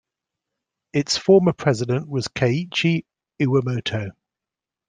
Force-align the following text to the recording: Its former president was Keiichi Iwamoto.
Its 0.93 1.15
former 1.15 1.53
president 1.53 2.09
was 2.09 2.27
Keiichi 2.27 3.05
Iwamoto. 3.39 4.09